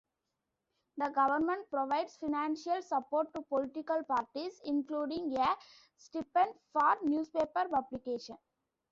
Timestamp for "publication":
7.69-8.37